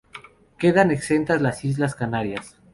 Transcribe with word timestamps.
Quedan 0.57 0.89
exentas 0.89 1.43
las 1.43 1.63
Islas 1.63 1.93
Canarias. 1.93 2.57